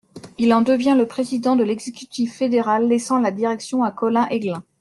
[0.39, 4.63] Il en devient le président de l'exécutif fédéral laissant la direction à Colin Eglin.